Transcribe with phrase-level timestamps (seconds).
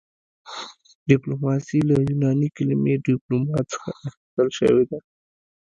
[1.09, 4.99] ډیپلوماسي له یوناني کلمې ډیپلوما څخه اخیستل شوې ده